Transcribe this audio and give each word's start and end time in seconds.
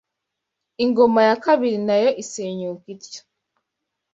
Ingoma 0.83 1.19
ya 1.27 1.35
Kibali 1.43 1.77
nayo 1.87 2.09
isenyuka 2.23 2.85
ityo 2.95 3.21